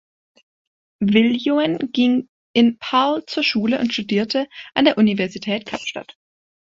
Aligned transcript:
Viljoen 1.11 1.77
ging 1.91 2.27
in 2.53 2.79
Paarl 2.79 3.23
zur 3.27 3.43
Schule 3.43 3.79
und 3.79 3.93
studierte 3.93 4.49
an 4.73 4.85
der 4.85 4.97
Universität 4.97 5.67
Kapstadt. 5.67 6.17